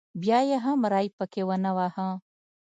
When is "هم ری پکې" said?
0.65-1.41